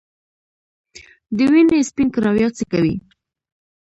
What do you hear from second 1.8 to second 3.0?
سپین کرویات څه کوي؟